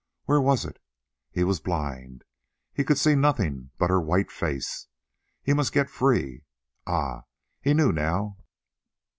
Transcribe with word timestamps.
Where 0.25 0.41
was 0.41 0.65
it? 0.65 0.79
He 1.29 1.43
was 1.43 1.59
blind, 1.59 2.23
he 2.73 2.83
could 2.83 2.97
see 2.97 3.13
nothing 3.13 3.69
but 3.77 3.91
her 3.91 4.01
white 4.01 4.31
face. 4.31 4.87
He 5.43 5.53
must 5.53 5.73
get 5.73 5.91
free—ah, 5.91 7.21
he 7.61 7.75
knew 7.75 7.91
now! 7.91 8.37